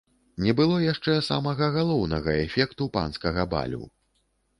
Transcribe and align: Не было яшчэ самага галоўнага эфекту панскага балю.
Не 0.43 0.53
было 0.59 0.77
яшчэ 0.83 1.17
самага 1.27 1.67
галоўнага 1.75 2.31
эфекту 2.45 2.87
панскага 2.97 3.47
балю. 3.53 3.83